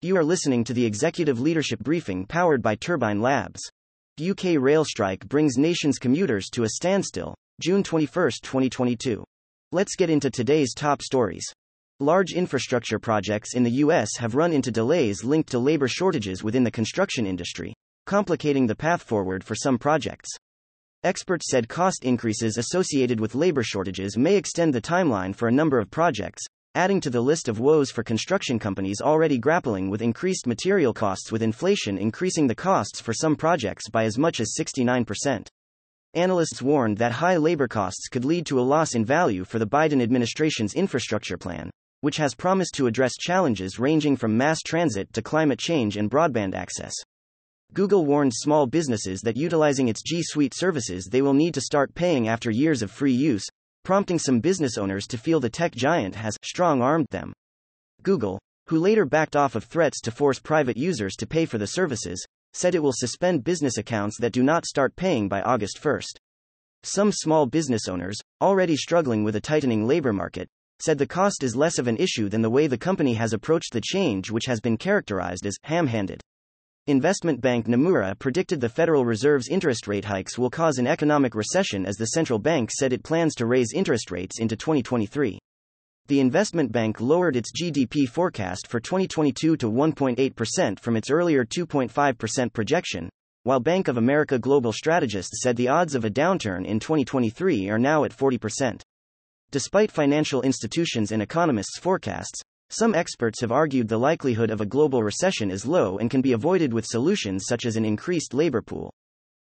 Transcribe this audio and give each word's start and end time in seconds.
You 0.00 0.16
are 0.16 0.22
listening 0.22 0.62
to 0.64 0.72
the 0.72 0.86
Executive 0.86 1.40
Leadership 1.40 1.80
Briefing 1.80 2.24
powered 2.24 2.62
by 2.62 2.76
Turbine 2.76 3.20
Labs. 3.20 3.60
UK 4.20 4.60
rail 4.60 4.84
strike 4.84 5.28
brings 5.28 5.58
nation's 5.58 5.98
commuters 5.98 6.50
to 6.50 6.62
a 6.62 6.68
standstill, 6.68 7.34
June 7.60 7.82
21, 7.82 8.30
2022. 8.42 9.24
Let's 9.72 9.96
get 9.96 10.08
into 10.08 10.30
today's 10.30 10.72
top 10.72 11.02
stories. 11.02 11.44
Large 11.98 12.32
infrastructure 12.32 13.00
projects 13.00 13.54
in 13.54 13.64
the 13.64 13.82
US 13.82 14.16
have 14.18 14.36
run 14.36 14.52
into 14.52 14.70
delays 14.70 15.24
linked 15.24 15.50
to 15.50 15.58
labor 15.58 15.88
shortages 15.88 16.44
within 16.44 16.62
the 16.62 16.70
construction 16.70 17.26
industry, 17.26 17.74
complicating 18.06 18.68
the 18.68 18.76
path 18.76 19.02
forward 19.02 19.42
for 19.42 19.56
some 19.56 19.78
projects. 19.78 20.30
Experts 21.02 21.50
said 21.50 21.68
cost 21.68 22.04
increases 22.04 22.56
associated 22.56 23.18
with 23.18 23.34
labor 23.34 23.64
shortages 23.64 24.16
may 24.16 24.36
extend 24.36 24.72
the 24.72 24.80
timeline 24.80 25.34
for 25.34 25.48
a 25.48 25.52
number 25.52 25.80
of 25.80 25.90
projects, 25.90 26.44
adding 26.74 27.00
to 27.00 27.10
the 27.10 27.20
list 27.20 27.48
of 27.48 27.60
woes 27.60 27.90
for 27.90 28.02
construction 28.02 28.58
companies 28.58 29.00
already 29.00 29.38
grappling 29.38 29.90
with 29.90 30.02
increased 30.02 30.46
material 30.46 30.92
costs, 30.92 31.32
with 31.32 31.42
inflation 31.42 31.98
increasing 31.98 32.46
the 32.46 32.54
costs 32.54 33.00
for 33.00 33.12
some 33.12 33.36
projects 33.36 33.88
by 33.88 34.04
as 34.04 34.18
much 34.18 34.40
as 34.40 34.54
69%. 34.58 35.48
Analysts 36.14 36.62
warned 36.62 36.98
that 36.98 37.12
high 37.12 37.36
labor 37.36 37.68
costs 37.68 38.08
could 38.08 38.24
lead 38.24 38.46
to 38.46 38.58
a 38.58 38.62
loss 38.62 38.94
in 38.94 39.04
value 39.04 39.44
for 39.44 39.58
the 39.58 39.66
Biden 39.66 40.02
administration's 40.02 40.74
infrastructure 40.74 41.36
plan, 41.36 41.70
which 42.00 42.16
has 42.16 42.34
promised 42.34 42.74
to 42.74 42.86
address 42.86 43.16
challenges 43.18 43.78
ranging 43.78 44.16
from 44.16 44.36
mass 44.36 44.60
transit 44.60 45.12
to 45.12 45.22
climate 45.22 45.58
change 45.58 45.96
and 45.96 46.10
broadband 46.10 46.54
access. 46.54 46.94
Google 47.74 48.06
warned 48.06 48.32
small 48.34 48.66
businesses 48.66 49.20
that 49.20 49.36
utilizing 49.36 49.88
its 49.88 50.02
G 50.02 50.22
Suite 50.22 50.54
services 50.56 51.08
they 51.10 51.20
will 51.20 51.34
need 51.34 51.52
to 51.54 51.60
start 51.60 51.94
paying 51.94 52.26
after 52.26 52.50
years 52.50 52.80
of 52.80 52.90
free 52.90 53.12
use, 53.12 53.44
prompting 53.84 54.18
some 54.18 54.40
business 54.40 54.76
owners 54.78 55.06
to 55.06 55.18
feel 55.18 55.40
the 55.40 55.48
tech 55.48 55.74
giant 55.74 56.14
has 56.14 56.36
strong 56.42 56.82
armed 56.82 57.06
them. 57.10 57.32
Google, 58.02 58.38
who 58.68 58.78
later 58.78 59.04
backed 59.04 59.36
off 59.36 59.54
of 59.54 59.64
threats 59.64 60.00
to 60.02 60.10
force 60.10 60.38
private 60.38 60.76
users 60.76 61.16
to 61.16 61.26
pay 61.26 61.46
for 61.46 61.58
the 61.58 61.66
services, 61.66 62.24
said 62.52 62.74
it 62.74 62.82
will 62.82 62.92
suspend 62.92 63.44
business 63.44 63.78
accounts 63.78 64.18
that 64.18 64.32
do 64.32 64.42
not 64.42 64.66
start 64.66 64.96
paying 64.96 65.28
by 65.28 65.42
August 65.42 65.84
1. 65.84 66.00
Some 66.82 67.12
small 67.12 67.46
business 67.46 67.88
owners, 67.88 68.18
already 68.40 68.76
struggling 68.76 69.24
with 69.24 69.36
a 69.36 69.40
tightening 69.40 69.86
labor 69.86 70.12
market, 70.12 70.48
said 70.80 70.96
the 70.96 71.06
cost 71.06 71.42
is 71.42 71.56
less 71.56 71.78
of 71.78 71.88
an 71.88 71.96
issue 71.96 72.28
than 72.28 72.42
the 72.42 72.50
way 72.50 72.66
the 72.66 72.78
company 72.78 73.14
has 73.14 73.32
approached 73.32 73.72
the 73.72 73.80
change, 73.80 74.30
which 74.30 74.46
has 74.46 74.60
been 74.60 74.76
characterized 74.76 75.44
as 75.44 75.56
ham 75.64 75.86
handed. 75.86 76.20
Investment 76.88 77.42
bank 77.42 77.66
Nomura 77.66 78.18
predicted 78.18 78.62
the 78.62 78.68
Federal 78.70 79.04
Reserve's 79.04 79.48
interest 79.48 79.86
rate 79.86 80.06
hikes 80.06 80.38
will 80.38 80.48
cause 80.48 80.78
an 80.78 80.86
economic 80.86 81.34
recession 81.34 81.84
as 81.84 81.96
the 81.96 82.06
central 82.06 82.38
bank 82.38 82.70
said 82.70 82.94
it 82.94 83.04
plans 83.04 83.34
to 83.34 83.44
raise 83.44 83.74
interest 83.74 84.10
rates 84.10 84.40
into 84.40 84.56
2023. 84.56 85.38
The 86.06 86.20
investment 86.20 86.72
bank 86.72 86.98
lowered 86.98 87.36
its 87.36 87.52
GDP 87.52 88.08
forecast 88.08 88.68
for 88.68 88.80
2022 88.80 89.58
to 89.58 89.70
1.8% 89.70 90.80
from 90.80 90.96
its 90.96 91.10
earlier 91.10 91.44
2.5% 91.44 92.52
projection, 92.54 93.10
while 93.42 93.60
Bank 93.60 93.88
of 93.88 93.98
America 93.98 94.38
global 94.38 94.72
strategists 94.72 95.42
said 95.42 95.56
the 95.56 95.68
odds 95.68 95.94
of 95.94 96.06
a 96.06 96.10
downturn 96.10 96.64
in 96.64 96.80
2023 96.80 97.68
are 97.68 97.78
now 97.78 98.04
at 98.04 98.16
40%. 98.16 98.80
Despite 99.50 99.92
financial 99.92 100.40
institutions 100.40 101.12
and 101.12 101.20
economists' 101.20 101.78
forecasts, 101.78 102.40
some 102.70 102.94
experts 102.94 103.40
have 103.40 103.52
argued 103.52 103.88
the 103.88 103.98
likelihood 103.98 104.50
of 104.50 104.60
a 104.60 104.66
global 104.66 105.02
recession 105.02 105.50
is 105.50 105.66
low 105.66 105.98
and 105.98 106.10
can 106.10 106.20
be 106.20 106.32
avoided 106.32 106.72
with 106.72 106.86
solutions 106.86 107.44
such 107.46 107.64
as 107.64 107.76
an 107.76 107.84
increased 107.84 108.34
labor 108.34 108.62
pool. 108.62 108.92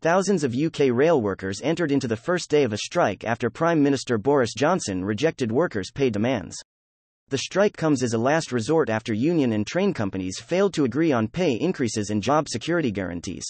Thousands 0.00 0.44
of 0.44 0.54
UK 0.54 0.90
rail 0.92 1.20
workers 1.20 1.60
entered 1.62 1.92
into 1.92 2.08
the 2.08 2.16
first 2.16 2.48
day 2.48 2.62
of 2.62 2.72
a 2.72 2.78
strike 2.78 3.24
after 3.24 3.50
Prime 3.50 3.82
Minister 3.82 4.16
Boris 4.16 4.54
Johnson 4.54 5.04
rejected 5.04 5.52
workers' 5.52 5.90
pay 5.90 6.08
demands. 6.08 6.56
The 7.28 7.38
strike 7.38 7.76
comes 7.76 8.02
as 8.02 8.14
a 8.14 8.18
last 8.18 8.50
resort 8.50 8.88
after 8.88 9.12
union 9.12 9.52
and 9.52 9.66
train 9.66 9.92
companies 9.92 10.40
failed 10.40 10.74
to 10.74 10.84
agree 10.84 11.12
on 11.12 11.28
pay 11.28 11.52
increases 11.52 12.10
and 12.10 12.22
job 12.22 12.48
security 12.48 12.90
guarantees. 12.90 13.44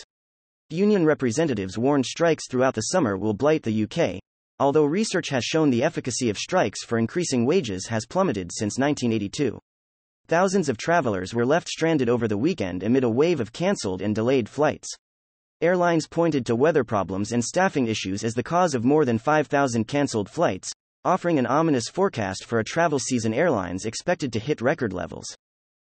Union 0.70 1.04
representatives 1.04 1.78
warned 1.78 2.06
strikes 2.06 2.48
throughout 2.48 2.74
the 2.74 2.82
summer 2.82 3.16
will 3.16 3.34
blight 3.34 3.62
the 3.62 3.84
UK, 3.84 4.20
although 4.60 4.84
research 4.84 5.30
has 5.30 5.42
shown 5.42 5.70
the 5.70 5.82
efficacy 5.82 6.30
of 6.30 6.38
strikes 6.38 6.84
for 6.84 6.98
increasing 6.98 7.46
wages 7.46 7.88
has 7.88 8.06
plummeted 8.06 8.52
since 8.52 8.78
1982. 8.78 9.58
Thousands 10.28 10.68
of 10.68 10.76
travelers 10.76 11.34
were 11.34 11.44
left 11.44 11.68
stranded 11.68 12.08
over 12.08 12.28
the 12.28 12.38
weekend 12.38 12.84
amid 12.84 13.02
a 13.02 13.10
wave 13.10 13.40
of 13.40 13.52
cancelled 13.52 14.02
and 14.02 14.14
delayed 14.14 14.48
flights. 14.48 14.88
Airlines 15.62 16.06
pointed 16.06 16.46
to 16.46 16.54
weather 16.54 16.84
problems 16.84 17.32
and 17.32 17.44
staffing 17.44 17.88
issues 17.88 18.22
as 18.22 18.34
the 18.34 18.42
cause 18.42 18.74
of 18.74 18.84
more 18.84 19.04
than 19.04 19.18
5,000 19.18 19.88
cancelled 19.88 20.30
flights, 20.30 20.72
offering 21.04 21.38
an 21.38 21.46
ominous 21.46 21.88
forecast 21.88 22.44
for 22.44 22.58
a 22.58 22.64
travel 22.64 22.98
season 22.98 23.34
airlines 23.34 23.86
expected 23.86 24.32
to 24.32 24.38
hit 24.38 24.60
record 24.60 24.92
levels. 24.92 25.26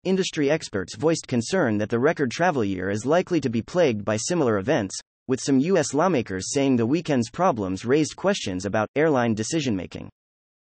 Industry 0.05 0.51
experts 0.51 0.97
voiced 0.97 1.29
concern 1.29 1.79
that 1.79 1.91
the 1.91 1.99
record 1.99 2.31
travel 2.31 2.65
year 2.65 2.91
is 2.91 3.05
likely 3.05 3.41
to 3.41 3.51
be 3.51 3.63
plagued 3.63 4.05
by 4.05 4.17
similar 4.17 4.59
events, 4.59 4.99
with 5.29 5.41
some 5.41 5.61
U.S. 5.61 5.95
lawmakers 5.95 6.53
saying 6.53 6.75
the 6.77 6.87
weekend's 6.87 7.31
problems 7.31 7.85
raised 7.85 8.17
questions 8.17 8.65
about 8.65 8.89
airline 8.97 9.35
decision 9.35 9.77
making. 9.77 10.11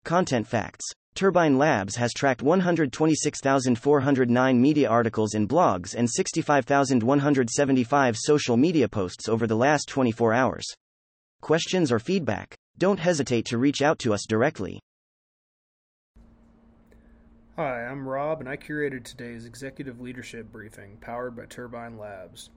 Content 0.03 0.47
facts 0.47 0.85
Turbine 1.15 1.57
Labs 1.57 1.95
has 1.97 2.13
tracked 2.13 2.41
126,409 2.41 4.61
media 4.61 4.89
articles 4.89 5.33
and 5.33 5.49
blogs 5.49 5.93
and 5.95 6.09
65,175 6.09 8.17
social 8.17 8.55
media 8.55 8.87
posts 8.87 9.27
over 9.27 9.45
the 9.45 9.57
last 9.57 9.89
24 9.89 10.33
hours. 10.33 10.63
Questions 11.41 11.91
or 11.91 11.99
feedback? 11.99 12.55
Don't 12.77 12.99
hesitate 12.99 13.43
to 13.47 13.57
reach 13.57 13.81
out 13.81 13.99
to 13.99 14.13
us 14.13 14.25
directly. 14.27 14.79
Hi, 17.57 17.85
I'm 17.85 18.07
Rob, 18.07 18.39
and 18.39 18.47
I 18.47 18.55
curated 18.55 19.03
today's 19.03 19.43
executive 19.45 19.99
leadership 19.99 20.49
briefing 20.49 20.95
powered 21.01 21.35
by 21.35 21.43
Turbine 21.45 21.97
Labs. 21.97 22.51